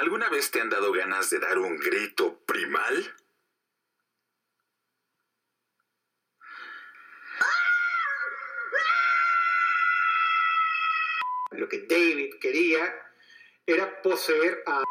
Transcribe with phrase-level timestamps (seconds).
[0.00, 3.14] ¿Alguna vez te han dado ganas de dar un grito primal?
[11.50, 12.80] Lo que David quería
[13.66, 14.84] era poseer a...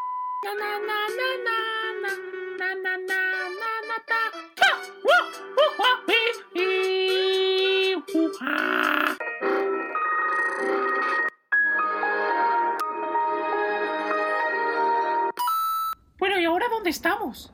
[16.90, 17.54] dónde estamos?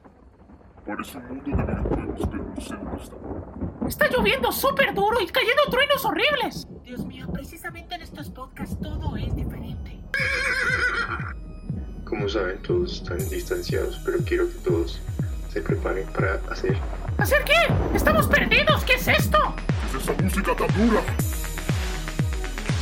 [0.86, 3.16] Parece un mundo de videojuegos, pero no sé dónde está.
[3.88, 6.68] Está lloviendo súper duro y cayendo truenos horribles.
[6.84, 10.00] Dios mío, precisamente en estos podcasts todo es diferente.
[12.06, 15.02] Como saben, todos están distanciados, pero quiero que todos
[15.52, 16.78] se preparen para hacer.
[17.18, 17.74] ¿Hacer qué?
[17.94, 18.84] ¡Estamos perdidos!
[18.86, 19.38] ¿Qué es esto?
[19.92, 21.02] ¿Qué es esa música tan dura?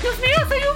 [0.01, 0.75] ¡Dios mío, soy un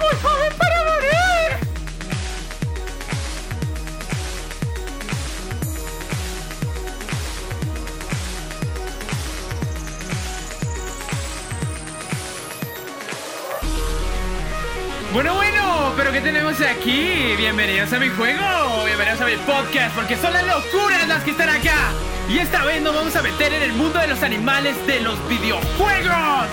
[16.18, 17.36] ¿qué tenemos aquí?
[17.36, 21.48] Bienvenidos a mi juego, bienvenidos a mi podcast, porque son las locuras las que están
[21.48, 21.92] acá.
[22.28, 25.16] Y esta vez nos vamos a meter en el mundo de los animales de los
[25.28, 26.48] videojuegos.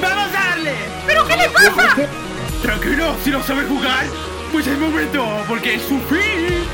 [0.00, 0.74] ¡Vamos a darle!
[1.06, 1.96] ¿Pero qué le pasa?
[2.62, 4.06] Tranquilo, si no sabe jugar,
[4.50, 6.64] pues es momento, porque es su fin.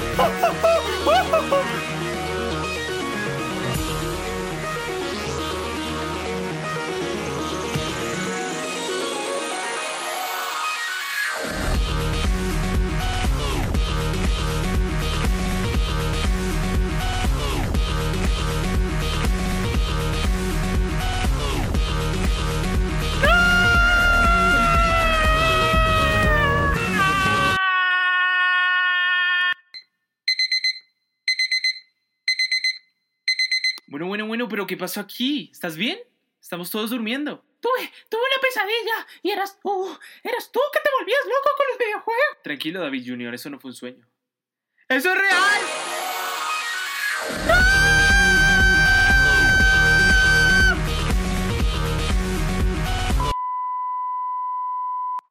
[34.50, 35.48] Pero ¿qué pasó aquí?
[35.52, 35.98] ¿Estás bien?
[36.40, 37.42] Estamos todos durmiendo.
[37.60, 41.78] Tuve, tuve una pesadilla y eras tú, eras tú que te volvías loco con los
[41.78, 42.42] videojuegos.
[42.42, 44.06] Tranquilo, David Jr., eso no fue un sueño.
[44.88, 45.60] ¡Eso es real!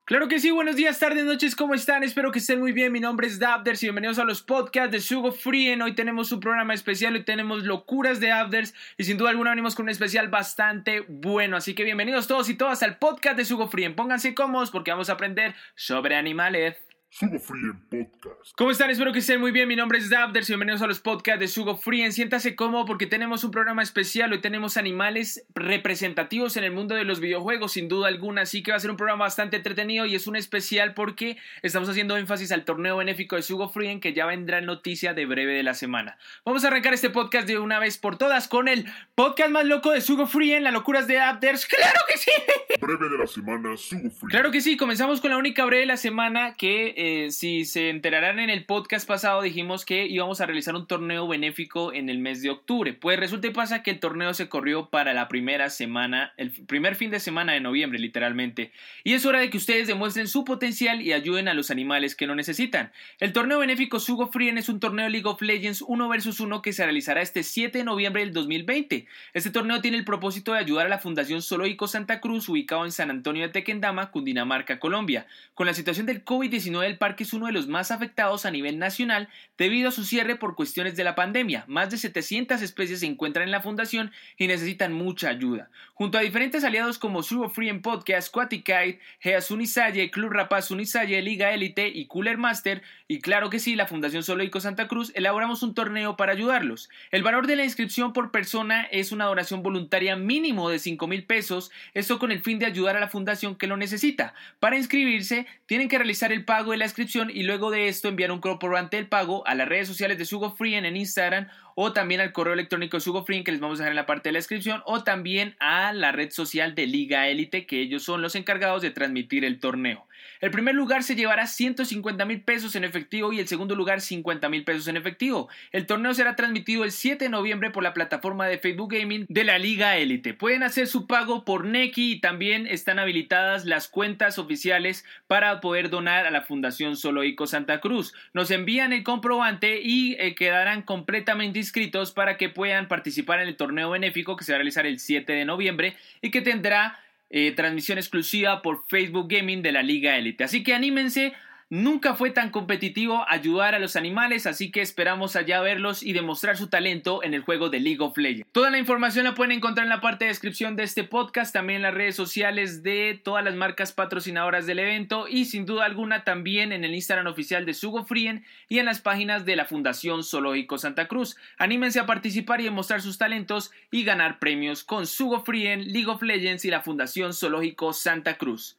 [0.10, 2.02] Claro que sí, buenos días, tardes, noches, ¿cómo están?
[2.02, 2.92] Espero que estén muy bien.
[2.92, 5.84] Mi nombre es Dabders y bienvenidos a los podcasts de Sugo Frien.
[5.84, 9.76] Hoy tenemos un programa especial, hoy tenemos locuras de Dabders y sin duda alguna venimos
[9.76, 11.58] con un especial bastante bueno.
[11.58, 13.96] Así que bienvenidos todos y todas al podcast de Sugo Frien.
[13.96, 16.89] Pónganse cómodos porque vamos a aprender sobre animales.
[17.12, 18.54] Sugo Free en Podcast.
[18.56, 18.92] ¿Cómo están?
[18.92, 19.68] Espero que estén muy bien.
[19.68, 22.12] Mi nombre es Dabders y bienvenidos a los podcasts de Sugo Free.
[22.12, 24.32] Siéntase cómodo porque tenemos un programa especial.
[24.32, 28.44] Hoy tenemos animales representativos en el mundo de los videojuegos, sin duda alguna.
[28.44, 31.90] Así que va a ser un programa bastante entretenido y es un especial porque estamos
[31.90, 35.64] haciendo énfasis al torneo benéfico de Sugo Free que ya vendrá noticia de breve de
[35.64, 36.16] la semana.
[36.46, 39.90] Vamos a arrancar este podcast de una vez por todas con el podcast más loco
[39.90, 41.66] de Sugo Free las locuras de Dabders.
[41.66, 42.32] ¡Claro que sí!
[42.80, 44.30] Breve de la semana, Sugo Free.
[44.30, 47.90] Claro que sí, comenzamos con la única breve de la semana que eh, si se
[47.90, 52.20] enterarán en el podcast pasado dijimos que íbamos a realizar un torneo benéfico en el
[52.20, 52.92] mes de octubre.
[52.92, 56.96] Pues resulta y pasa que el torneo se corrió para la primera semana, el primer
[56.96, 58.74] fin de semana de noviembre literalmente.
[59.06, 62.28] Y es hora de que ustedes demuestren su potencial y ayuden a los animales que
[62.28, 62.92] lo necesitan.
[63.22, 66.74] El torneo benéfico Sugo Frien es un torneo League of Legends 1 vs 1 que
[66.74, 69.08] se realizará este 7 de noviembre del 2020.
[69.34, 72.92] Este torneo tiene el propósito de ayudar a la Fundación Zoológico Santa Cruz ubicado en
[72.92, 75.28] San Antonio de Tequendama, Cundinamarca, Colombia.
[75.54, 78.80] Con la situación del COVID-19 el parque es uno de los más afectados a nivel
[78.80, 81.64] nacional debido a su cierre por cuestiones de la pandemia.
[81.68, 85.70] Más de 700 especies se encuentran en la fundación y necesitan mucha ayuda.
[85.94, 91.22] Junto a diferentes aliados como Sugo Free en Podcast, Quaticite, Geas Unisalle, Club Rapaz Unisalle,
[91.22, 95.64] Liga Élite y Cooler Master, y claro que sí, la Fundación Zoológico Santa Cruz, elaboramos
[95.64, 96.90] un torneo para ayudarlos.
[97.12, 101.24] El valor de la inscripción por persona es una donación voluntaria mínimo de 5 mil
[101.24, 104.34] pesos, esto con el fin de ayudar a la fundación que lo necesita.
[104.60, 108.32] Para inscribirse, tienen que realizar el pago de la inscripción y luego de esto enviar
[108.32, 112.22] un comprobante del pago a las redes sociales de Sugo Free en Instagram o también
[112.22, 114.34] al correo electrónico de Sugo Free que les vamos a dejar en la parte de
[114.34, 118.36] la descripción o también a la red social de Liga Élite que ellos son los
[118.36, 120.08] encargados de transmitir el torneo.
[120.42, 124.48] El primer lugar se llevará 150 mil pesos en efectivo y el segundo lugar 50
[124.48, 125.50] mil pesos en efectivo.
[125.74, 129.44] El torneo será transmitido el 7 de noviembre por la plataforma de Facebook Gaming de
[129.44, 130.34] la Liga Élite.
[130.34, 135.90] Pueden hacer su pago por Neki y también están habilitadas las cuentas oficiales para poder
[135.90, 138.14] donar a la Fundación Zoológico Santa Cruz.
[138.34, 143.58] Nos envían el comprobante y eh, quedarán completamente inscritos para que puedan participar en el
[143.58, 146.98] torneo benéfico que se va a realizar el 7 de noviembre y que tendrá
[147.30, 150.44] eh, transmisión exclusiva por Facebook Gaming de la Liga Elite.
[150.44, 151.34] Así que anímense
[151.72, 156.58] Nunca fue tan competitivo ayudar a los animales, así que esperamos allá verlos y demostrar
[156.58, 158.52] su talento en el juego de League of Legends.
[158.52, 161.78] Toda la información la pueden encontrar en la parte de descripción de este podcast, también
[161.78, 166.24] en las redes sociales de todas las marcas patrocinadoras del evento y sin duda alguna
[166.24, 170.24] también en el Instagram oficial de Sugo Frien y en las páginas de la Fundación
[170.24, 171.38] Zoológico Santa Cruz.
[171.60, 176.24] Anímense a participar y demostrar sus talentos y ganar premios con Sugo Frien, League of
[176.24, 178.79] Legends y la Fundación Zoológico Santa Cruz.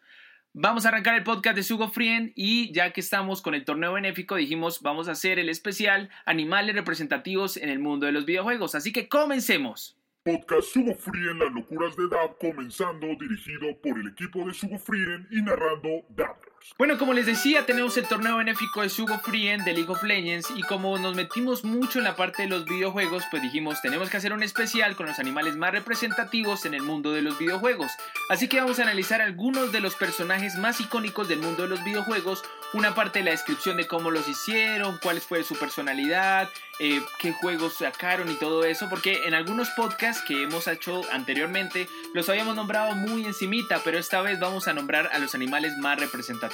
[0.52, 3.92] Vamos a arrancar el podcast de Sugo Frien y ya que estamos con el torneo
[3.92, 8.74] benéfico dijimos vamos a hacer el especial animales representativos en el mundo de los videojuegos.
[8.74, 9.96] Así que comencemos.
[10.24, 15.28] Podcast Sugo Frien, las locuras de Dab, comenzando dirigido por el equipo de Sugo Frien
[15.30, 16.49] y narrando Dabbers.
[16.80, 20.48] Bueno, como les decía, tenemos el torneo benéfico de Sugo Frien de League of Legends
[20.56, 24.16] y como nos metimos mucho en la parte de los videojuegos, pues dijimos tenemos que
[24.16, 27.90] hacer un especial con los animales más representativos en el mundo de los videojuegos.
[28.30, 31.84] Así que vamos a analizar algunos de los personajes más icónicos del mundo de los
[31.84, 32.42] videojuegos,
[32.72, 36.48] una parte de la descripción de cómo los hicieron, cuál fue su personalidad,
[36.78, 41.88] eh, qué juegos sacaron y todo eso, porque en algunos podcasts que hemos hecho anteriormente
[42.14, 46.00] los habíamos nombrado muy encimita, pero esta vez vamos a nombrar a los animales más
[46.00, 46.49] representativos.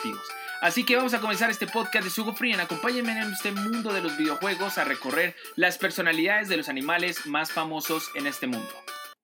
[0.61, 2.61] Así que vamos a comenzar este podcast de Sugo Frien.
[2.61, 7.53] Acompáñenme en este mundo de los videojuegos a recorrer las personalidades de los animales más
[7.53, 8.73] famosos en este mundo.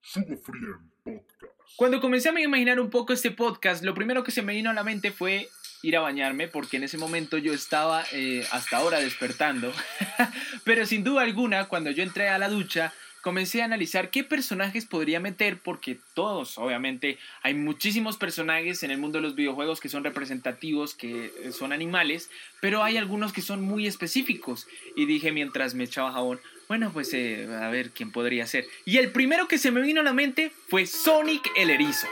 [0.02, 1.42] Sugo Frien Podcast.
[1.76, 4.74] Cuando comencé a imaginar un poco este podcast, lo primero que se me vino a
[4.74, 5.48] la mente fue
[5.82, 9.72] ir a bañarme porque en ese momento yo estaba eh, hasta ahora despertando.
[10.64, 12.92] Pero sin duda alguna, cuando yo entré a la ducha,
[13.22, 18.98] comencé a analizar qué personajes podría meter porque todos, obviamente, hay muchísimos personajes en el
[18.98, 22.28] mundo de los videojuegos que son representativos, que eh, son animales,
[22.60, 24.66] pero hay algunos que son muy específicos.
[24.96, 28.66] Y dije mientras me echaba jabón, bueno, pues eh, a ver quién podría ser.
[28.84, 32.08] Y el primero que se me vino a la mente fue Sonic el Erizo.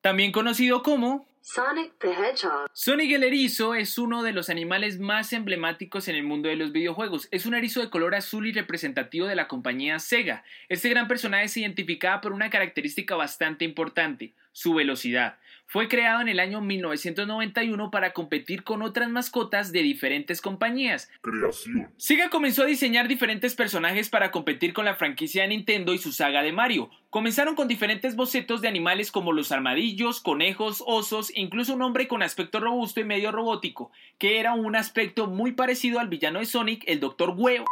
[0.00, 2.68] También conocido como Sonic the Hedgehog.
[2.72, 6.70] Sonic el erizo es uno de los animales más emblemáticos en el mundo de los
[6.70, 7.26] videojuegos.
[7.32, 10.44] Es un erizo de color azul y representativo de la compañía Sega.
[10.68, 15.38] Este gran personaje se identificaba por una característica bastante importante, su velocidad.
[15.72, 21.08] Fue creado en el año 1991 para competir con otras mascotas de diferentes compañías.
[21.22, 21.88] Creación.
[21.96, 26.10] Sega comenzó a diseñar diferentes personajes para competir con la franquicia de Nintendo y su
[26.10, 26.90] saga de Mario.
[27.08, 32.08] Comenzaron con diferentes bocetos de animales como los armadillos, conejos, osos e incluso un hombre
[32.08, 36.46] con aspecto robusto y medio robótico, que era un aspecto muy parecido al villano de
[36.46, 37.34] Sonic, el Dr.
[37.36, 37.66] Huevo,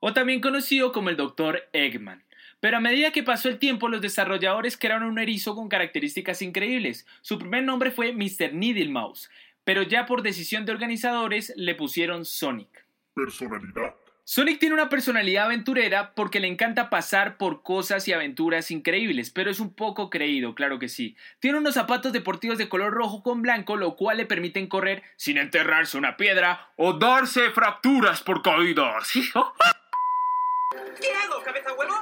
[0.00, 1.62] o también conocido como el Dr.
[1.72, 2.22] Eggman.
[2.60, 7.06] Pero a medida que pasó el tiempo, los desarrolladores crearon un erizo con características increíbles.
[7.22, 8.52] Su primer nombre fue Mr.
[8.52, 9.30] Needle Mouse,
[9.64, 12.84] pero ya por decisión de organizadores le pusieron Sonic.
[13.14, 13.94] Personalidad.
[14.24, 19.50] Sonic tiene una personalidad aventurera porque le encanta pasar por cosas y aventuras increíbles, pero
[19.50, 21.16] es un poco creído, claro que sí.
[21.40, 25.36] Tiene unos zapatos deportivos de color rojo con blanco, lo cual le permiten correr sin
[25.36, 29.10] enterrarse una piedra o darse fracturas por caídas.
[31.00, 31.94] ¿Qué hago, cabeza huevo?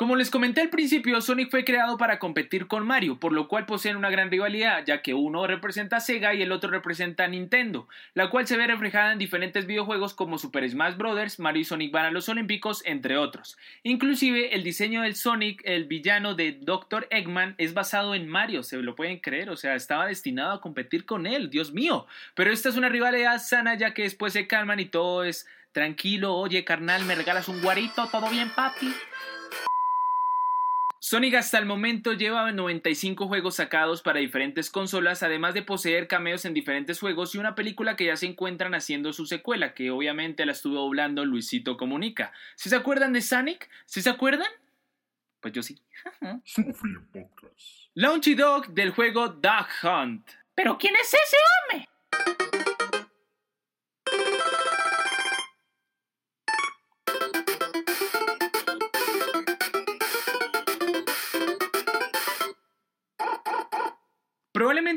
[0.00, 3.66] Como les comenté al principio, Sonic fue creado para competir con Mario, por lo cual
[3.66, 7.28] poseen una gran rivalidad, ya que uno representa a Sega y el otro representa a
[7.28, 11.64] Nintendo, la cual se ve reflejada en diferentes videojuegos como Super Smash Bros., Mario y
[11.66, 13.58] Sonic van a los Olímpicos, entre otros.
[13.82, 17.06] Inclusive el diseño del Sonic, el villano de Dr.
[17.10, 21.04] Eggman, es basado en Mario, se lo pueden creer, o sea, estaba destinado a competir
[21.04, 22.06] con él, Dios mío.
[22.34, 26.34] Pero esta es una rivalidad sana, ya que después se calman y todo es tranquilo,
[26.34, 28.92] oye carnal, me regalas un guarito, todo bien papi.
[31.02, 36.44] Sonic hasta el momento lleva 95 juegos sacados para diferentes consolas, además de poseer cameos
[36.44, 40.44] en diferentes juegos y una película que ya se encuentran haciendo su secuela, que obviamente
[40.44, 42.32] la estuvo doblando Luisito Comunica.
[42.54, 43.68] ¿Si se acuerdan de Sonic?
[43.86, 44.46] ¿Si se acuerdan?
[45.40, 45.80] Pues yo sí.
[47.94, 50.30] Launchy Dog del juego Duck Hunt.
[50.54, 51.36] ¿Pero quién es ese
[51.72, 51.89] hombre?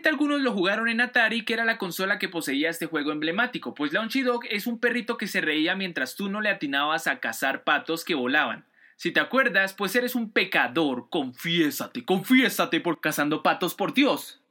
[0.05, 3.93] Algunos lo jugaron en Atari, que era la consola que poseía este juego emblemático, pues
[3.93, 7.63] Launchy Dog es un perrito que se reía mientras tú no le atinabas a cazar
[7.63, 8.65] patos que volaban.
[8.95, 14.41] Si te acuerdas, pues eres un pecador, confiésate, confiésate por cazando patos por Dios.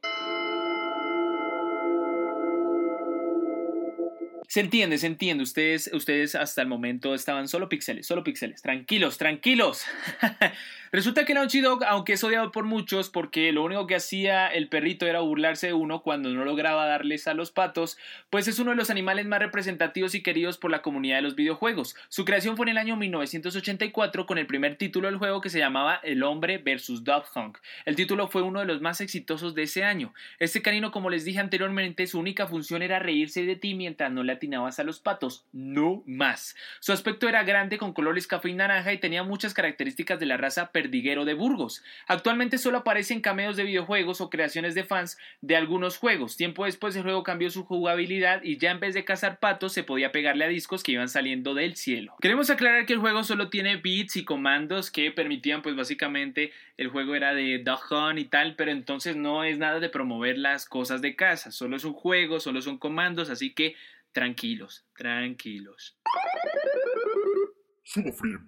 [4.53, 5.43] Se entiende, se entiende.
[5.43, 8.61] Ustedes, ustedes hasta el momento estaban solo píxeles, solo píxeles.
[8.61, 9.83] Tranquilos, tranquilos.
[10.93, 14.69] Resulta que Naughty Dog, aunque es odiado por muchos porque lo único que hacía el
[14.69, 17.97] perrito era burlarse de uno cuando no lograba darles a los patos,
[18.29, 21.35] pues es uno de los animales más representativos y queridos por la comunidad de los
[21.35, 21.95] videojuegos.
[22.09, 25.57] Su creación fue en el año 1984 con el primer título del juego que se
[25.57, 27.03] llamaba El hombre vs.
[27.03, 27.57] Dog Hunt.
[27.85, 30.13] El título fue uno de los más exitosos de ese año.
[30.37, 34.21] Este canino, como les dije anteriormente, su única función era reírse de ti mientras no
[34.21, 36.55] le atinabas a los patos, no más.
[36.81, 40.37] Su aspecto era grande con colores café y naranja y tenía muchas características de la
[40.37, 41.81] raza perdiguero de Burgos.
[42.07, 46.35] Actualmente solo aparece en cameos de videojuegos o creaciones de fans de algunos juegos.
[46.35, 49.83] Tiempo después el juego cambió su jugabilidad y ya en vez de cazar patos se
[49.83, 52.15] podía pegarle a discos que iban saliendo del cielo.
[52.21, 56.89] Queremos aclarar que el juego solo tiene bits y comandos que permitían pues básicamente el
[56.89, 60.65] juego era de Dog Hunt y tal, pero entonces no es nada de promover las
[60.65, 63.75] cosas de casa, solo es un juego, solo son comandos, así que
[64.11, 65.95] tranquilos, tranquilos.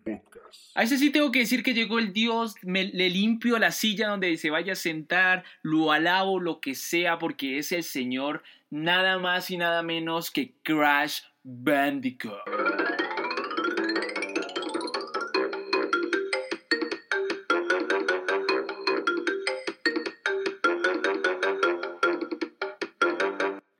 [0.03, 0.71] Podcast.
[0.75, 4.07] A ese sí tengo que decir que llegó el Dios, me, le limpio la silla
[4.07, 9.19] donde se vaya a sentar, lo alabo, lo que sea, porque es el Señor, nada
[9.19, 12.94] más y nada menos que Crash Bandicoot.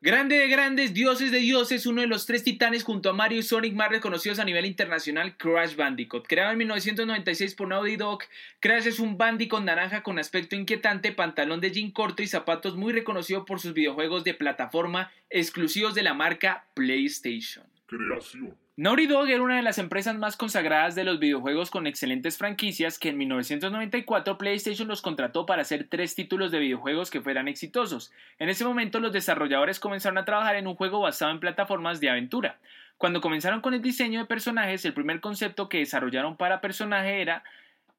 [0.06, 3.42] Grande de grandes, dioses de dioses, uno de los tres titanes junto a Mario y
[3.42, 6.28] Sonic más reconocidos a nivel internacional, Crash Bandicoot.
[6.28, 8.20] Creado en 1996 por Naughty Dog,
[8.60, 12.94] Crash es un Bandicoot naranja con aspecto inquietante, pantalón de jean corto y zapatos muy
[12.94, 17.66] reconocido por sus videojuegos de plataforma exclusivos de la marca PlayStation.
[17.88, 18.65] Creación.
[18.78, 23.00] Naughty Dog era una de las empresas más consagradas de los videojuegos con excelentes franquicias
[23.00, 28.12] que en 1994 PlayStation los contrató para hacer tres títulos de videojuegos que fueran exitosos.
[28.38, 32.10] En ese momento los desarrolladores comenzaron a trabajar en un juego basado en plataformas de
[32.10, 32.60] aventura.
[32.98, 37.46] Cuando comenzaron con el diseño de personajes, el primer concepto que desarrollaron para personaje era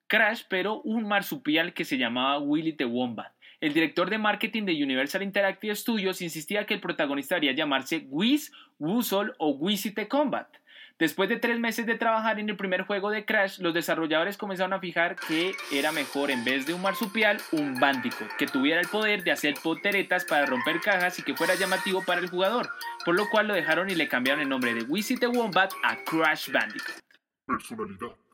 [0.09, 3.33] Crash, pero un marsupial que se llamaba Willy the Wombat.
[3.63, 8.53] El director de marketing de Universal Interactive Studios insistía que el protagonista debería llamarse Whiz,
[8.79, 10.47] Woozle o Wizzy the Combat.
[10.99, 14.73] Después de tres meses de trabajar en el primer juego de Crash, los desarrolladores comenzaron
[14.73, 18.89] a fijar que era mejor en vez de un marsupial, un Bandicoot, que tuviera el
[18.89, 22.71] poder de hacer poteretas para romper cajas y que fuera llamativo para el jugador,
[23.05, 25.97] por lo cual lo dejaron y le cambiaron el nombre de Wizzy the Wombat a
[26.05, 26.97] Crash Bandicoot.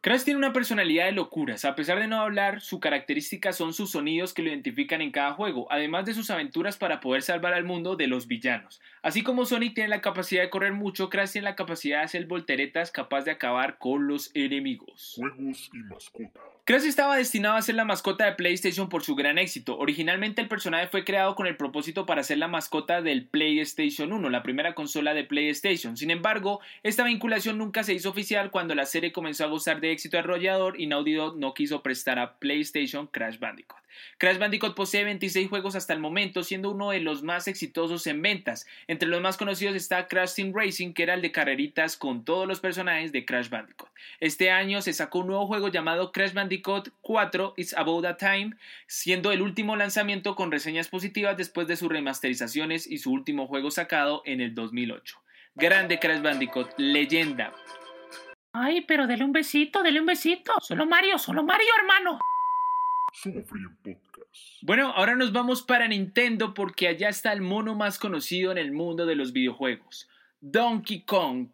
[0.03, 1.65] Crash tiene una personalidad de locuras.
[1.65, 5.35] A pesar de no hablar, su característica son sus sonidos que lo identifican en cada
[5.35, 8.81] juego, además de sus aventuras para poder salvar al mundo de los villanos.
[9.03, 12.27] Así como Sonic tiene la capacidad de correr mucho, Crash tiene la capacidad de hacer
[12.27, 15.15] volteretas capaz de acabar con los enemigos.
[15.17, 16.41] Juegos y mascota.
[16.65, 19.77] Crash estaba destinado a ser la mascota de PlayStation por su gran éxito.
[19.79, 24.31] Originalmente el personaje fue creado con el propósito para ser la mascota del PlayStation 1,
[24.31, 25.97] la primera consola de PlayStation.
[25.97, 29.92] Sin embargo, esta vinculación nunca se hizo oficial cuando la serie comenzó a gozar de
[29.93, 33.83] éxito arrollador y Naughty Dog no quiso prestar a PlayStation Crash Bandicoot.
[34.19, 38.23] Crash Bandicoot posee 26 juegos hasta el momento, siendo uno de los más exitosos en
[38.23, 38.67] ventas.
[38.87, 42.47] Entre los más conocidos está Crash Team Racing, que era el de carreritas con todos
[42.49, 43.91] los personajes de Crash Bandicoot.
[44.21, 48.57] Este año se sacó un nuevo juego llamado Crash Bandicoot 4 It's About That Time,
[48.87, 53.71] siendo el último lanzamiento con reseñas positivas después de sus remasterizaciones y su último juego
[53.71, 55.19] sacado en el 2008.
[55.55, 57.53] Grande Crash Bandicoot, leyenda.
[58.53, 60.53] Ay, pero dele un besito, dele un besito.
[60.61, 62.19] Solo Mario, solo Mario, hermano.
[64.63, 68.73] Bueno, ahora nos vamos para Nintendo porque allá está el mono más conocido en el
[68.73, 70.09] mundo de los videojuegos,
[70.41, 71.49] Donkey Kong.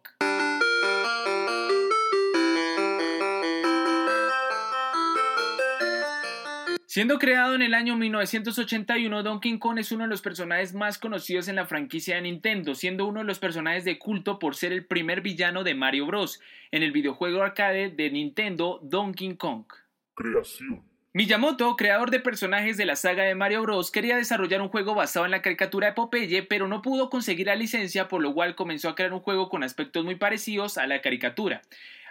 [6.91, 11.47] Siendo creado en el año 1981, Donkey Kong es uno de los personajes más conocidos
[11.47, 14.83] en la franquicia de Nintendo, siendo uno de los personajes de culto por ser el
[14.83, 16.41] primer villano de Mario Bros.
[16.71, 19.65] en el videojuego arcade de Nintendo Donkey Kong.
[20.15, 20.81] Creación.
[21.13, 25.25] Miyamoto, creador de personajes de la saga de Mario Bros, quería desarrollar un juego basado
[25.25, 28.89] en la caricatura de Popeye, pero no pudo conseguir la licencia, por lo cual comenzó
[28.89, 31.61] a crear un juego con aspectos muy parecidos a la caricatura.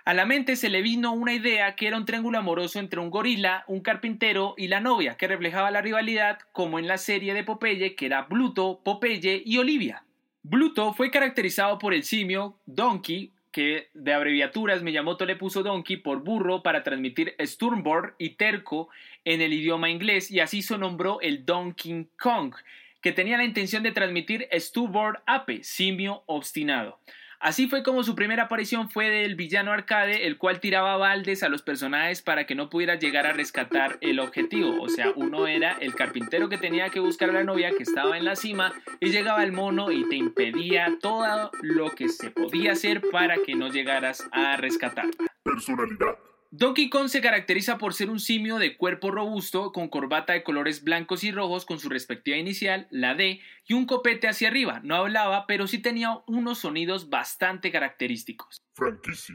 [0.08, 3.10] A la mente se le vino una idea que era un triángulo amoroso entre un
[3.10, 7.44] gorila, un carpintero y la novia, que reflejaba la rivalidad como en la serie de
[7.44, 10.04] Popeye, que era Bluto, Popeye y Olivia.
[10.42, 16.24] Bluto fue caracterizado por el simio Donkey, que de abreviaturas Miyamoto le puso Donkey por
[16.24, 18.88] burro para transmitir Sturmborn y terco
[19.26, 22.54] en el idioma inglés y así se nombró el Donkey Kong,
[23.02, 26.98] que tenía la intención de transmitir Stubborn Ape, simio obstinado.
[27.40, 31.48] Así fue como su primera aparición fue del villano arcade, el cual tiraba baldes a
[31.48, 34.82] los personajes para que no pudiera llegar a rescatar el objetivo.
[34.82, 38.18] O sea, uno era el carpintero que tenía que buscar a la novia que estaba
[38.18, 42.72] en la cima y llegaba el mono y te impedía todo lo que se podía
[42.72, 45.26] hacer para que no llegaras a rescatarla.
[45.44, 46.18] Personalidad.
[46.50, 50.82] Donkey Kong se caracteriza por ser un simio de cuerpo robusto con corbata de colores
[50.82, 54.80] blancos y rojos con su respectiva inicial, la D, y un copete hacia arriba.
[54.82, 58.62] No hablaba, pero sí tenía unos sonidos bastante característicos.
[58.72, 59.34] Franquicia.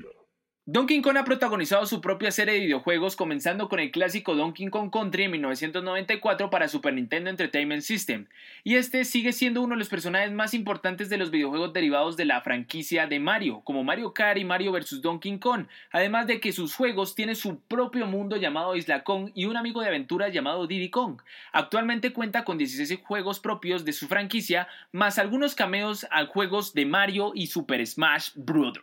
[0.65, 4.89] Donkey Kong ha protagonizado su propia serie de videojuegos comenzando con el clásico Donkey Kong
[4.93, 8.27] Country en 1994 para Super Nintendo Entertainment System,
[8.63, 12.23] y este sigue siendo uno de los personajes más importantes de los videojuegos derivados de
[12.23, 15.01] la franquicia de Mario, como Mario Kart y Mario vs.
[15.01, 19.43] Donkey Kong, además de que sus juegos tienen su propio mundo llamado Isla Kong y
[19.43, 21.19] un amigo de aventuras llamado Diddy Kong.
[21.51, 26.85] Actualmente cuenta con 16 juegos propios de su franquicia, más algunos cameos a juegos de
[26.85, 28.79] Mario y Super Smash Bros.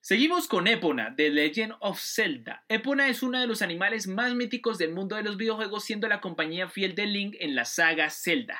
[0.00, 2.64] Seguimos con Epona, The Legend of Zelda.
[2.68, 6.20] Epona es uno de los animales más míticos del mundo de los videojuegos, siendo la
[6.20, 8.58] compañía fiel de Link en la saga Zelda.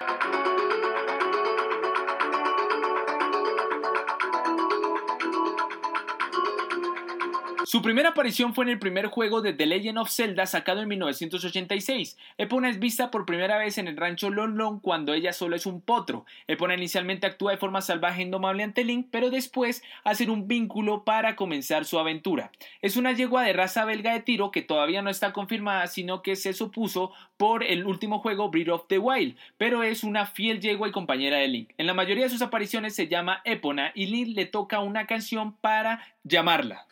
[7.71, 10.89] Su primera aparición fue en el primer juego de The Legend of Zelda sacado en
[10.89, 12.17] 1986.
[12.39, 15.67] Epona es vista por primera vez en el rancho Lon Lon cuando ella solo es
[15.67, 16.25] un potro.
[16.47, 21.05] Epona inicialmente actúa de forma salvaje e indomable ante Link, pero después hace un vínculo
[21.05, 22.53] para comenzar su aventura.
[22.81, 26.37] Es una yegua de raza belga de tiro que todavía no está confirmada, sino que
[26.37, 30.89] se supuso por el último juego Breath of the Wild, pero es una fiel yegua
[30.89, 31.73] y compañera de Link.
[31.77, 35.53] En la mayoría de sus apariciones se llama Epona y Link le toca una canción
[35.53, 36.87] para llamarla.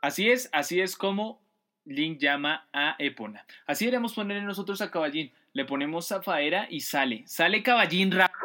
[0.00, 1.42] Así es, así es como
[1.84, 3.44] Link llama a Epona.
[3.66, 5.32] Así deberíamos ponerle nosotros a Caballín.
[5.52, 7.24] Le ponemos Zafaera y sale.
[7.26, 8.38] Sale Caballín rápido.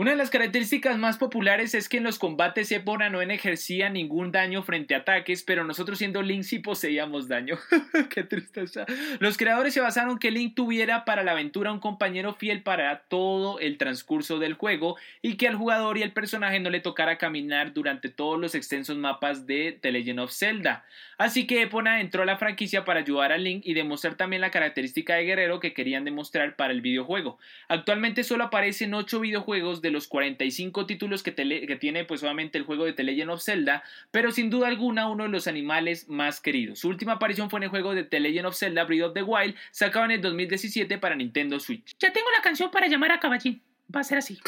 [0.00, 4.32] Una de las características más populares es que en los combates Epona no ejercía ningún
[4.32, 7.58] daño frente a ataques, pero nosotros siendo Link sí poseíamos daño.
[8.08, 8.86] Qué tristeza.
[9.18, 13.60] Los creadores se basaron que Link tuviera para la aventura un compañero fiel para todo
[13.60, 17.74] el transcurso del juego y que al jugador y al personaje no le tocara caminar
[17.74, 20.86] durante todos los extensos mapas de The Legend of Zelda.
[21.18, 24.50] Así que Epona entró a la franquicia para ayudar a Link y demostrar también la
[24.50, 27.38] característica de guerrero que querían demostrar para el videojuego.
[27.68, 32.64] Actualmente solo aparecen 8 videojuegos de los 45 títulos que, que tiene pues obviamente el
[32.64, 36.40] juego de The Legend of Zelda, pero sin duda alguna uno de los animales más
[36.40, 36.80] queridos.
[36.80, 39.22] Su última aparición fue en el juego de The Legend of Zelda Breath of the
[39.22, 41.92] Wild, sacado en el 2017 para Nintendo Switch.
[41.98, 43.62] Ya tengo la canción para llamar a Caballín.
[43.94, 44.38] Va a ser así.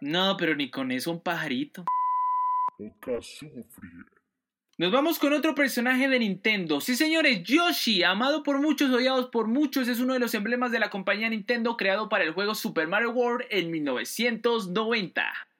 [0.00, 1.84] No, pero ni con eso un pajarito.
[3.00, 4.11] Frien.
[4.82, 6.80] Nos vamos con otro personaje de Nintendo.
[6.80, 10.80] Sí, señores, Yoshi, amado por muchos, odiados por muchos, es uno de los emblemas de
[10.80, 15.51] la compañía Nintendo creado para el juego Super Mario World en 1990.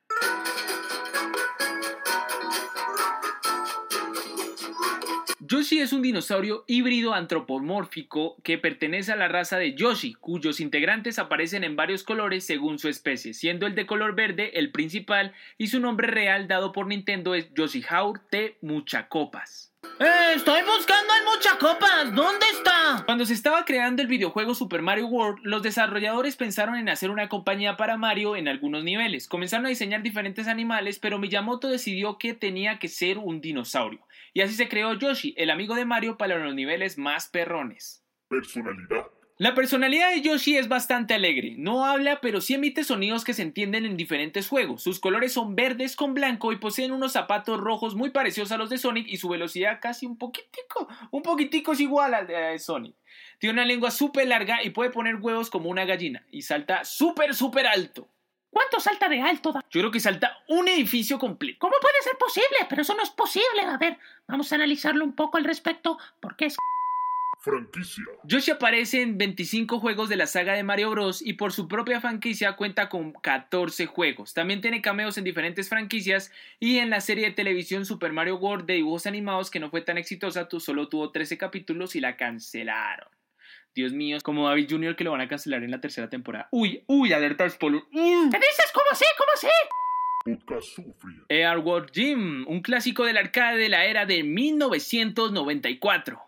[5.52, 11.18] Yoshi es un dinosaurio híbrido antropomórfico que pertenece a la raza de Yoshi, cuyos integrantes
[11.18, 15.66] aparecen en varios colores según su especie, siendo el de color verde el principal y
[15.66, 18.56] su nombre real dado por Nintendo es Yoshihaur T.
[18.62, 19.74] Muchacopas.
[20.00, 20.32] ¡Eh!
[20.36, 22.14] ¡Estoy buscando al Muchacopas!
[22.14, 23.02] ¿Dónde está?
[23.04, 27.28] Cuando se estaba creando el videojuego Super Mario World, los desarrolladores pensaron en hacer una
[27.28, 29.28] compañía para Mario en algunos niveles.
[29.28, 34.00] Comenzaron a diseñar diferentes animales, pero Miyamoto decidió que tenía que ser un dinosaurio.
[34.32, 38.04] Y así se creó Yoshi, el amigo de Mario para los niveles más perrones.
[38.28, 39.06] Personalidad.
[39.42, 41.56] La personalidad de Yoshi es bastante alegre.
[41.58, 44.84] No habla, pero sí emite sonidos que se entienden en diferentes juegos.
[44.84, 48.70] Sus colores son verdes con blanco y poseen unos zapatos rojos muy parecidos a los
[48.70, 52.94] de Sonic y su velocidad casi un poquitico, un poquitico es igual al de Sonic.
[53.40, 57.34] Tiene una lengua súper larga y puede poner huevos como una gallina y salta súper,
[57.34, 58.11] súper alto.
[58.52, 59.50] ¿Cuánto salta de alto?
[59.50, 59.64] Da?
[59.70, 61.58] Yo creo que salta un edificio completo.
[61.58, 62.58] ¿Cómo puede ser posible?
[62.68, 63.62] Pero eso no es posible.
[63.62, 66.56] A ver, vamos a analizarlo un poco al respecto, porque es
[67.42, 68.04] Franquicia.
[68.22, 71.22] Yoshi aparece en 25 juegos de la saga de Mario Bros.
[71.22, 74.32] y por su propia franquicia cuenta con 14 juegos.
[74.32, 78.66] También tiene cameos en diferentes franquicias y en la serie de televisión Super Mario World
[78.66, 83.08] de dibujos animados que no fue tan exitosa, solo tuvo 13 capítulos y la cancelaron.
[83.74, 84.96] Dios mío, como David Jr.
[84.96, 86.48] que lo van a cancelar en la tercera temporada.
[86.50, 87.82] Uy, uy, alerta spoiler.
[87.90, 88.30] Mm.
[88.30, 88.70] ¿Qué dices?
[88.74, 89.04] ¿Cómo así?
[89.16, 89.48] ¿Cómo así?
[91.28, 96.20] Airward Gym, un clásico del arcade de la era de 1994.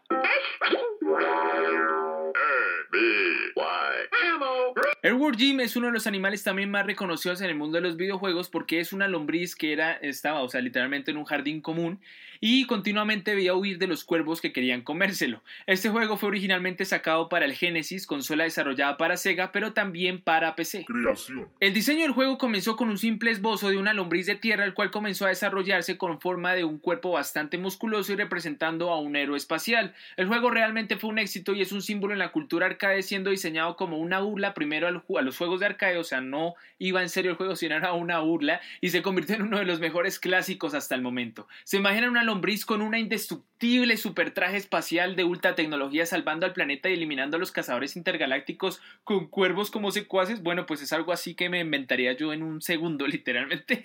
[5.05, 7.99] Airworld Jim es uno de los animales también más reconocidos en el mundo de los
[7.99, 12.01] videojuegos porque es una lombriz que era, estaba, o sea, literalmente en un jardín común
[12.41, 15.43] y continuamente veía huir de los cuervos que querían comérselo.
[15.67, 20.55] Este juego fue originalmente sacado para el Genesis, consola desarrollada para Sega, pero también para
[20.55, 20.85] PC.
[20.85, 21.49] Creación.
[21.61, 24.75] El diseño del juego comenzó con un simple esbozo de una lombriz de tierra, el
[24.75, 29.17] cual comenzó a desarrollarse con forma de un cuerpo bastante musculoso y representando a un
[29.17, 29.95] héroe espacial.
[30.17, 33.31] El juego realmente fue un éxito y es un símbolo en la cultura arcade, siendo
[33.31, 37.03] diseñado como una burla primero al a los juegos de arcade, o sea, no iba
[37.03, 39.81] en serio el juego, sino era una burla, y se convirtió en uno de los
[39.81, 41.47] mejores clásicos hasta el momento.
[41.65, 46.53] Se imaginan una lombriz con una indestructible super traje espacial de ultra tecnología salvando al
[46.53, 50.43] planeta y eliminando a los cazadores intergalácticos con cuervos como secuaces.
[50.43, 53.85] Bueno, pues es algo así que me inventaría yo en un segundo, literalmente.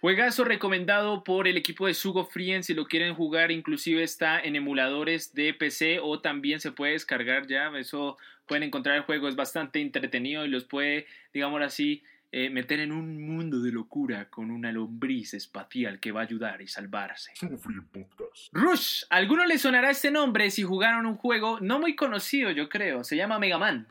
[0.00, 4.56] Juegazo recomendado por el equipo de Sugo Frien si lo quieren jugar, inclusive está en
[4.56, 9.36] emuladores de PC o también se puede descargar ya, eso pueden encontrar el juego, es
[9.36, 14.50] bastante entretenido y los puede, digamos así, eh, meter en un mundo de locura con
[14.50, 17.32] una lombriz espacial que va a ayudar y salvarse.
[18.52, 22.70] Rush, ¿a alguno le sonará este nombre si jugaron un juego no muy conocido, yo
[22.70, 23.86] creo, se llama Mega Man.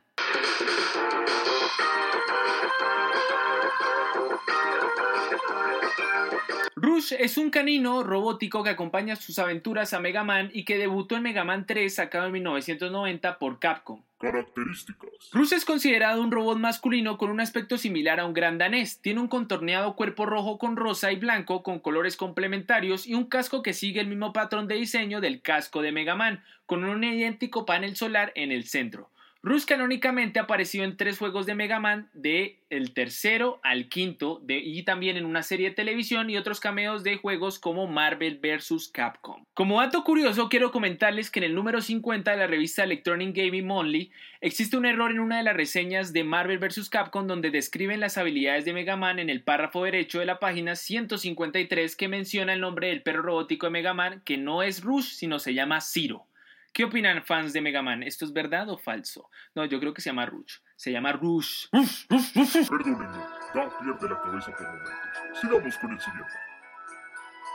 [6.81, 11.17] Rush es un canino robótico que acompaña sus aventuras a Mega Man y que debutó
[11.17, 14.01] en Mega Man 3 sacado en 1990 por Capcom.
[14.17, 15.09] Características.
[15.33, 19.01] Rush es considerado un robot masculino con un aspecto similar a un gran danés.
[19.01, 23.61] Tiene un contorneado cuerpo rojo con rosa y blanco con colores complementarios y un casco
[23.61, 27.65] que sigue el mismo patrón de diseño del casco de Mega Man, con un idéntico
[27.65, 29.09] panel solar en el centro.
[29.41, 34.83] Rush canónicamente apareció en tres juegos de Mega Man, de el tercero al quinto, y
[34.83, 38.89] también en una serie de televisión y otros cameos de juegos como Marvel vs.
[38.93, 39.45] Capcom.
[39.53, 43.65] Como dato curioso, quiero comentarles que en el número 50 de la revista Electronic Gaming
[43.65, 46.89] Monthly existe un error en una de las reseñas de Marvel vs.
[46.89, 50.75] Capcom donde describen las habilidades de Mega Man en el párrafo derecho de la página
[50.75, 55.13] 153 que menciona el nombre del perro robótico de Mega Man que no es Rush
[55.13, 56.25] sino se llama Zero.
[56.73, 58.03] ¿Qué opinan fans de Mega Man?
[58.03, 59.29] ¿Esto es verdad o falso?
[59.55, 60.57] No, yo creo que se llama Rush.
[60.75, 61.67] Se llama Rush.
[61.69, 63.05] Perdónenme,
[63.53, 64.93] Doug pierde la cabeza por momentos.
[65.41, 66.33] Sigamos con el siguiente.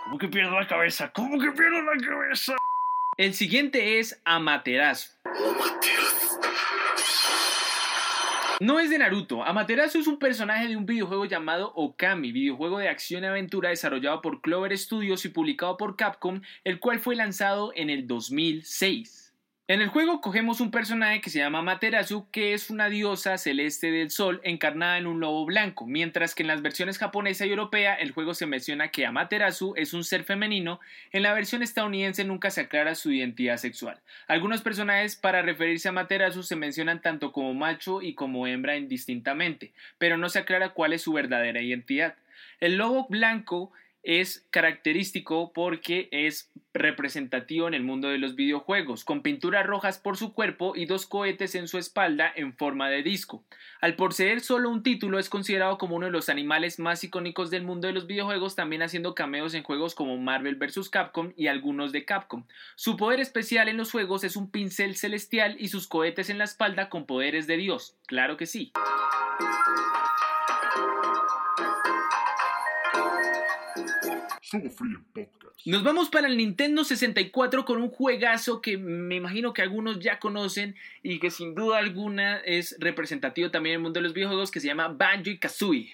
[0.05, 1.11] ¿Cómo que pierdo la cabeza?
[1.12, 2.55] ¿Cómo que pierdo la cabeza?
[3.16, 5.11] El siguiente es Amaterasu.
[8.61, 9.43] No es de Naruto.
[9.43, 14.23] Amaterasu es un personaje de un videojuego llamado Okami, videojuego de acción y aventura desarrollado
[14.23, 19.23] por Clover Studios y publicado por Capcom, el cual fue lanzado en el 2006.
[19.66, 23.90] En el juego cogemos un personaje que se llama Amaterasu, que es una diosa celeste
[23.90, 27.94] del sol encarnada en un lobo blanco, mientras que en las versiones japonesa y europea
[27.94, 30.81] el juego se menciona que Amaterasu es un ser femenino,
[31.12, 34.03] en la versión estadounidense nunca se aclara su identidad sexual.
[34.27, 39.72] Algunos personajes para referirse a Amaterasu se mencionan tanto como macho y como hembra indistintamente,
[39.96, 42.16] pero no se aclara cuál es su verdadera identidad.
[42.61, 43.72] El lobo blanco
[44.05, 50.17] es característico porque es representativo en el mundo de los videojuegos, con pinturas rojas por
[50.17, 53.45] su cuerpo y dos cohetes en su espalda en forma de disco.
[53.81, 57.64] Al poseer solo un título es considerado como uno de los animales más icónicos del
[57.64, 60.90] mundo de los videojuegos, también haciendo cameos en juegos como Marvel vs.
[60.90, 62.45] Capcom y algunos de Capcom.
[62.75, 66.45] Su poder especial en los juegos es un pincel celestial y sus cohetes en la
[66.45, 67.97] espalda con poderes de Dios.
[68.07, 68.73] Claro que sí.
[74.55, 75.67] Sugo Free Podcast.
[75.67, 80.21] Nos vamos para el Nintendo 64 con un juegazo que me imagino que algunos ya
[80.21, 84.53] conocen y que sin duda alguna es representativo también en el mundo de los videojuegos
[84.53, 85.93] que se llama Banjo y Kazooie.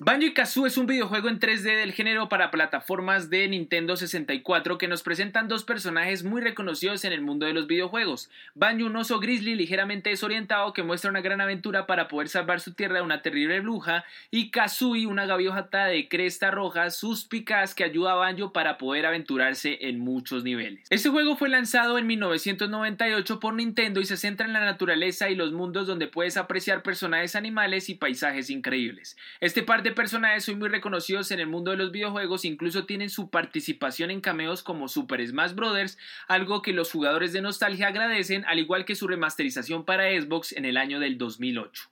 [0.00, 4.88] Banjo Kazooie es un videojuego en 3D del género para plataformas de Nintendo 64 que
[4.88, 8.30] nos presentan dos personajes muy reconocidos en el mundo de los videojuegos.
[8.54, 12.74] Banjo, un oso grizzly ligeramente desorientado que muestra una gran aventura para poder salvar su
[12.74, 18.12] tierra de una terrible bruja, y Kazooie, una gaviota de cresta roja suspicaz que ayuda
[18.12, 20.86] a Banjo para poder aventurarse en muchos niveles.
[20.90, 25.34] Este juego fue lanzado en 1998 por Nintendo y se centra en la naturaleza y
[25.34, 29.16] los mundos donde puedes apreciar personajes animales y paisajes increíbles.
[29.46, 33.10] Este par de personajes son muy reconocidos en el mundo de los videojuegos, incluso tienen
[33.10, 38.44] su participación en cameos como Super Smash Bros., algo que los jugadores de nostalgia agradecen,
[38.46, 41.90] al igual que su remasterización para Xbox en el año del 2008.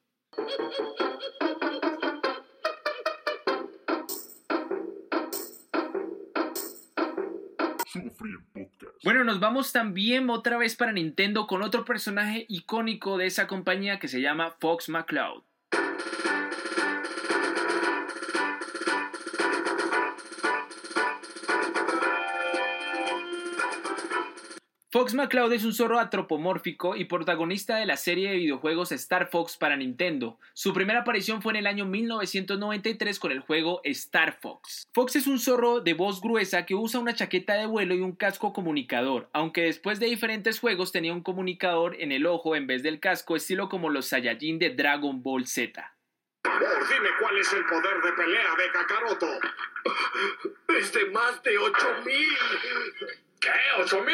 [7.86, 9.04] Sugo Free Podcast.
[9.04, 14.00] Bueno, nos vamos también otra vez para Nintendo con otro personaje icónico de esa compañía
[14.00, 15.44] que se llama Fox McCloud.
[24.94, 29.56] Fox McCloud es un zorro antropomórfico y protagonista de la serie de videojuegos Star Fox
[29.56, 30.38] para Nintendo.
[30.52, 34.86] Su primera aparición fue en el año 1993 con el juego Star Fox.
[34.92, 38.14] Fox es un zorro de voz gruesa que usa una chaqueta de vuelo y un
[38.14, 42.84] casco comunicador, aunque después de diferentes juegos tenía un comunicador en el ojo en vez
[42.84, 45.92] del casco, estilo como los Saiyajin de Dragon Ball Z.
[46.44, 49.40] dime cuál es el poder de pelea de Kakaroto.
[50.78, 53.24] Es de más de 8000.
[53.40, 53.48] ¿Qué?
[53.80, 54.04] ¿Ocho?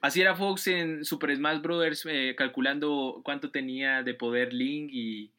[0.00, 2.06] Así era Fox en Super Smash Bros.
[2.06, 5.30] eh, calculando cuánto tenía de poder Link y,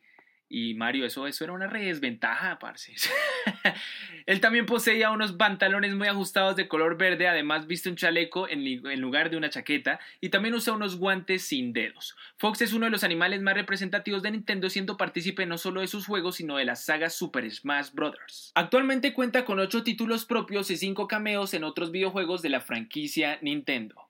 [0.49, 1.05] y Mario.
[1.05, 2.93] Eso, eso era una desventaja, parce.
[4.25, 7.27] Él también poseía unos pantalones muy ajustados de color verde.
[7.27, 9.99] Además, viste un chaleco en, lugar de una chaqueta.
[10.19, 12.15] Y también usa unos guantes sin dedos.
[12.37, 15.87] Fox es uno de los animales más representativos de Nintendo, siendo partícipe no solo de
[15.87, 18.51] sus juegos, sino de la saga Super Smash Bros.
[18.55, 23.37] Actualmente cuenta con 8 títulos propios y 5 cameos en otros videojuegos de la franquicia
[23.41, 24.09] Nintendo.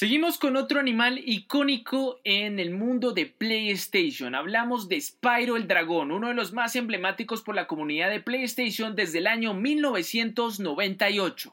[0.00, 4.34] Seguimos con otro animal icónico en el mundo de PlayStation.
[4.34, 8.96] Hablamos de Spyro el Dragón, uno de los más emblemáticos por la comunidad de PlayStation
[8.96, 11.52] desde el año 1998.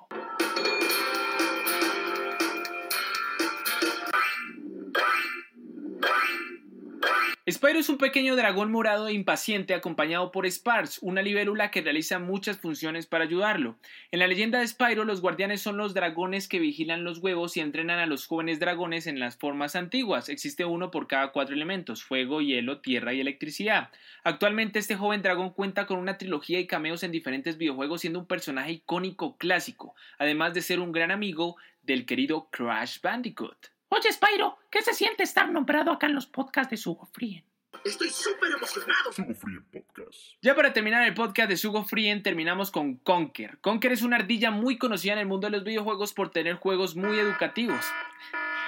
[7.49, 12.19] Spyro es un pequeño dragón morado e impaciente acompañado por Sparks, una libélula que realiza
[12.19, 13.77] muchas funciones para ayudarlo.
[14.11, 17.61] En la leyenda de Spyro, los guardianes son los dragones que vigilan los huevos y
[17.61, 20.27] entrenan a los jóvenes dragones en las formas antiguas.
[20.27, 23.91] Existe uno por cada cuatro elementos, fuego, hielo, tierra y electricidad.
[24.25, 28.27] Actualmente este joven dragón cuenta con una trilogía y cameos en diferentes videojuegos siendo un
[28.27, 33.76] personaje icónico clásico, además de ser un gran amigo del querido Crash Bandicoot.
[33.89, 37.43] Oye, Spyro, ¿qué se siente estar nombrado acá en los podcasts de Sugo Frien?
[37.85, 39.13] Estoy súper emocionado.
[39.13, 40.33] Sugo Frien Podcast.
[40.41, 43.59] Ya para terminar el podcast de Sugo Frien terminamos con Conker.
[43.59, 46.95] Conker es una ardilla muy conocida en el mundo de los videojuegos por tener juegos
[46.95, 47.85] muy educativos.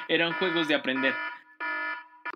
[0.08, 1.14] Eran juegos de aprender.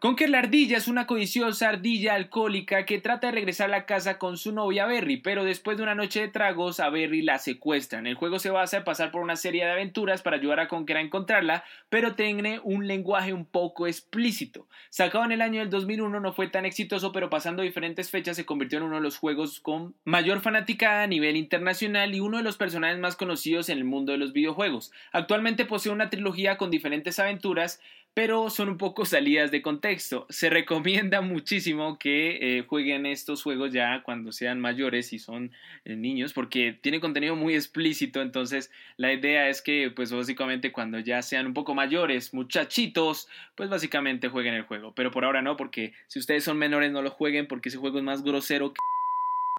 [0.04, 4.18] Conker la ardilla es una codiciosa ardilla alcohólica que trata de regresar a la casa
[4.18, 8.06] con su novia Berry, pero después de una noche de tragos a Berry la secuestran.
[8.06, 10.98] El juego se basa en pasar por una serie de aventuras para ayudar a Conker
[10.98, 14.68] a encontrarla, pero tiene un lenguaje un poco explícito.
[14.90, 18.46] Sacado en el año del 2001 no fue tan exitoso, pero pasando diferentes fechas se
[18.46, 22.44] convirtió en uno de los juegos con mayor fanaticada a nivel internacional y uno de
[22.44, 24.92] los personajes más conocidos en el mundo de los videojuegos.
[25.14, 27.80] Actualmente posee una trilogía con diferentes aventuras,
[28.14, 30.28] pero son un poco salidas de contexto.
[30.30, 35.52] Se recomienda muchísimo que eh, jueguen estos juegos ya cuando sean mayores y son
[35.86, 41.00] eh, niños, porque tiene contenido muy explícito, entonces la idea es que pues básicamente cuando
[41.00, 45.58] ya sean un poco mayores, muchachitos, pues básicamente jueguen el juego, pero por ahora no,
[45.58, 48.80] porque si ustedes son menores no lo jueguen porque ese juego es más grosero que...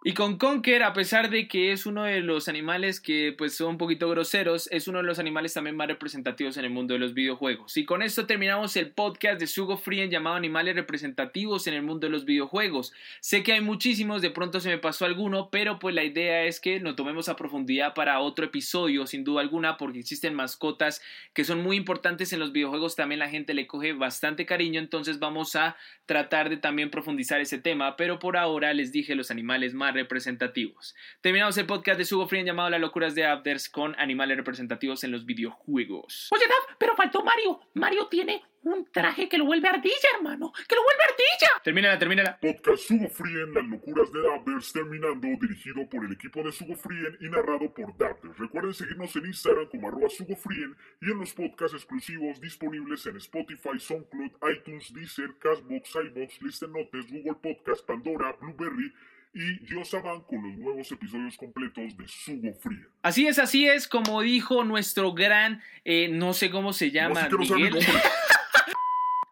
[0.06, 3.68] Y con Conker, a pesar de que es uno de los animales que pues son
[3.70, 7.00] un poquito groseros, es uno de los animales también más representativos en el mundo de
[7.00, 7.78] los videojuegos.
[7.78, 12.06] Y con esto terminamos el podcast de Sugo Frien llamado Animales representativos en el mundo
[12.06, 12.92] de los videojuegos.
[13.20, 16.60] Sé que hay muchísimos, de pronto se me pasó alguno, pero pues la idea es
[16.60, 21.00] que lo tomemos a profundidad para otro episodio, sin duda alguna, porque existen mascotas
[21.32, 25.18] que son muy importantes en los videojuegos, también la gente le coge bastante cariño, entonces
[25.18, 29.72] vamos a tratar de también profundizar ese tema, pero por ahora les dije los animales
[29.72, 30.94] más representativos.
[31.20, 35.12] Terminamos el podcast de Sugo Frien llamado Las locuras de Abders con animales representativos en
[35.12, 36.28] los videojuegos.
[36.33, 37.61] Oye, Daf, pero faltó Mario.
[37.74, 40.52] Mario tiene un traje que lo vuelve ardilla, hermano.
[40.66, 41.62] ¡Que lo vuelve ardilla!
[41.62, 42.38] Termínala, termínala.
[42.40, 47.16] Podcast Sugo Frien, Las locuras de Dabders, terminando, dirigido por el equipo de Sugo Frien
[47.20, 48.38] y narrado por Dabders.
[48.38, 53.16] Recuerden seguirnos en Instagram como arroba Sugo Frien y en los podcasts exclusivos disponibles en
[53.16, 58.92] Spotify, SoundCloud, iTunes, Deezer, Castbox, iBox, Listen Notes, Google Podcast, Pandora, Blueberry
[59.34, 62.86] y Yosaban con los nuevos episodios completos de Sugo Frien.
[63.02, 67.44] Así es, así es, como dijo nuestro gran, eh, no sé cómo se llama, no
[67.44, 67.84] sabe Miguel.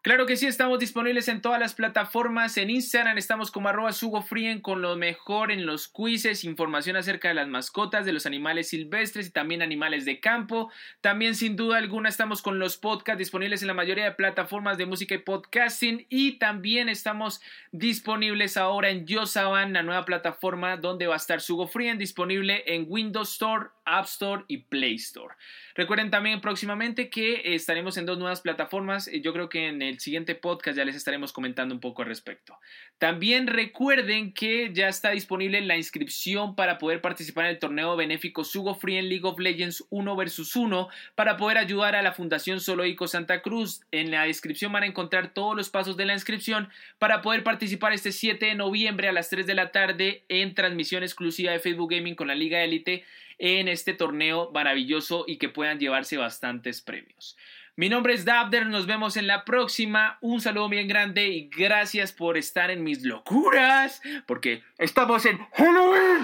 [0.02, 2.56] Claro que sí, estamos disponibles en todas las plataformas.
[2.56, 7.34] En Instagram estamos como arroba sugofrien con lo mejor en los quizzes, información acerca de
[7.34, 10.72] las mascotas, de los animales silvestres y también animales de campo.
[11.02, 14.86] También sin duda alguna estamos con los podcasts disponibles en la mayoría de plataformas de
[14.86, 16.04] música y podcasting.
[16.08, 21.96] Y también estamos disponibles ahora en Yosaban, la nueva plataforma donde va a estar Sugofrien
[21.96, 25.36] disponible en Windows Store, App Store y Play Store.
[25.74, 29.08] Recuerden también próximamente que estaremos en dos nuevas plataformas.
[29.08, 32.08] Eh, Yo creo que en el siguiente podcast ya les estaremos comentando un poco al
[32.08, 32.58] respecto.
[32.98, 38.44] También recuerden que ya está disponible la inscripción para poder participar en el torneo benéfico
[38.44, 42.60] Sugo Free en League of Legends 1 vs 1 para poder ayudar a la Fundación
[42.60, 43.82] Soloico Santa Cruz.
[43.90, 47.92] En la descripción van a encontrar todos los pasos de la inscripción para poder participar
[47.92, 51.90] este 7 de noviembre a las 3 de la tarde en transmisión exclusiva de Facebook
[51.90, 53.04] Gaming con la Liga Elite
[53.42, 57.36] en este torneo maravilloso y que puedan llevarse bastantes premios.
[57.74, 60.18] Mi nombre es Dabder, nos vemos en la próxima.
[60.20, 66.22] Un saludo bien grande y gracias por estar en mis locuras, porque estamos en Halloween.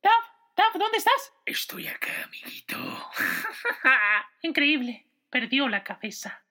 [0.00, 0.22] Dav,
[0.56, 1.32] Dav, ¿dónde estás?
[1.44, 2.76] Estoy acá, amiguito.
[4.42, 5.08] Increíble.
[5.28, 6.45] Perdió la cabeza.